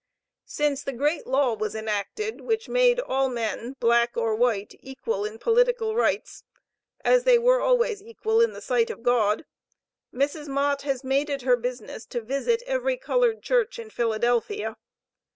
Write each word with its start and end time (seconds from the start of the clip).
Since 0.47 0.81
the 0.81 0.93
great 0.93 1.27
law 1.27 1.53
was 1.53 1.75
enacted, 1.75 2.41
which 2.41 2.67
made 2.67 2.99
all 2.99 3.29
men, 3.29 3.75
black 3.79 4.17
or 4.17 4.33
white, 4.35 4.73
equal 4.79 5.25
in 5.25 5.37
political 5.37 5.93
rights 5.93 6.43
as 7.05 7.23
they 7.23 7.37
were 7.37 7.61
always 7.61 8.01
equal 8.01 8.41
in 8.41 8.53
the 8.53 8.61
sight 8.61 8.89
of 8.89 9.03
God 9.03 9.45
Mrs. 10.11 10.47
Mott 10.47 10.81
has 10.81 11.03
made 11.03 11.29
it 11.29 11.43
her 11.43 11.55
business 11.55 12.07
to 12.07 12.19
visit 12.19 12.63
every 12.65 12.97
colored 12.97 13.43
church 13.43 13.77
in 13.77 13.91
Philadelphia. 13.91 14.75